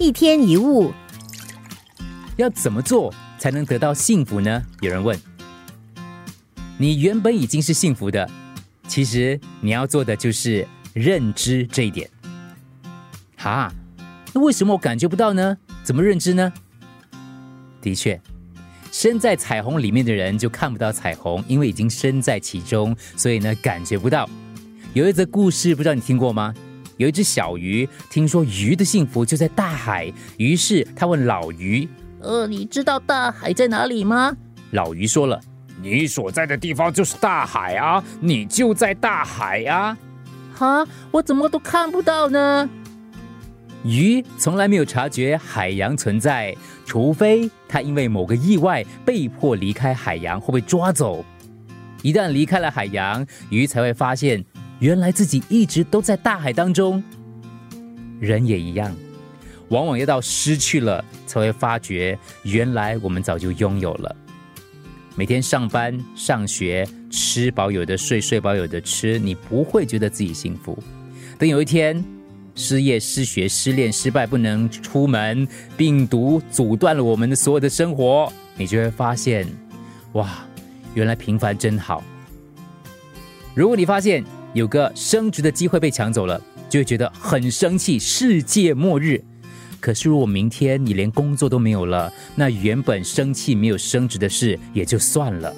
[0.00, 0.92] 一天一物，
[2.36, 4.62] 要怎么做才能得到幸福呢？
[4.80, 5.18] 有人问。
[6.78, 8.30] 你原本已经是幸福的，
[8.86, 10.64] 其实你要做的就是
[10.94, 12.08] 认知这一点。
[13.36, 13.72] 哈，
[14.32, 15.58] 那为什么我感觉不到呢？
[15.82, 16.52] 怎么认知呢？
[17.82, 18.20] 的确，
[18.92, 24.30] 身在彩虹里面的人就看不到彩虹，因为已经身在其中，所以呢感觉不到。
[24.94, 26.54] 有一则故事，不知道你听过吗？
[26.98, 31.88] 有一只小鱼，听说鱼的幸福就在大海，于是他问老鱼
[32.20, 34.36] ：“呃，你知道大海在哪里吗？”
[34.72, 35.40] 老鱼说了
[35.80, 39.96] ：“你所在的地方就是大海啊，你就在大海啊。”
[40.52, 42.68] 哈，我怎么都看不到呢？
[43.84, 46.52] 鱼从来没有察觉海洋存在，
[46.84, 51.24] 除非它因为某个意外被迫离开海洋或被抓走。
[52.02, 54.44] 一旦离开了海洋，鱼才会发现。
[54.80, 57.02] 原来自己一直都在大海当中，
[58.20, 58.94] 人也一样，
[59.68, 64.16] 往往要到失去了，才会发觉原来我们早就拥有了。
[65.16, 70.78] 每天上班、上学，吃饱有的睡，睡饱有的吃，你不会觉得自己幸福。
[71.36, 72.04] 等有一天
[72.54, 79.44] 失业、失学、失恋、失败，不能出门，病毒阻断了我们的所有的生活，你就会发现，
[80.12, 80.46] 哇，
[80.94, 82.04] 原来平凡真好。
[83.56, 89.22] 如果你发现，有个升职的机会被抢走了，就会觉得很生气，世界末日。
[89.80, 95.54] 可是如果明天你连工作都没有了，那原本生气没有升职的事也就算了。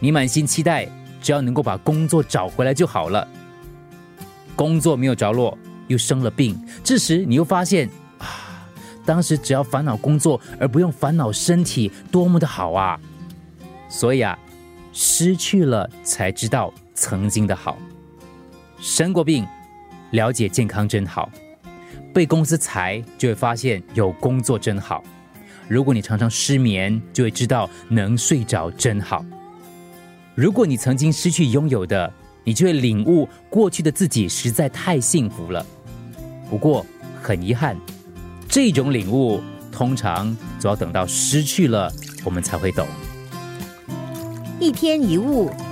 [0.00, 0.86] 你满心期待，
[1.22, 3.26] 只要能够把工作找回来就好了。
[4.54, 5.56] 工作没有着落，
[5.88, 7.88] 又生了病，这时你又发现
[8.18, 8.68] 啊，
[9.06, 13.00] 当时只要烦恼工作而不用烦恼身体，多么的好啊！
[13.88, 14.38] 所以啊，
[14.94, 16.72] 失去了才知道。
[16.96, 17.76] 曾经的好，
[18.78, 19.44] 生过病，
[20.12, 21.28] 了解健康真好；
[22.12, 25.02] 被公司裁，就会发现有工作真好。
[25.66, 29.26] 如果你常常失眠，就会知道能睡着真好。
[30.36, 32.10] 如果你曾经失去拥有的，
[32.44, 35.66] 你就会领悟过去的自己实在太幸福了。
[36.48, 36.86] 不过
[37.20, 37.76] 很遗憾，
[38.48, 41.92] 这种领悟通常总要等到失去了，
[42.24, 42.86] 我们才会懂。
[44.64, 45.63] 一天一物。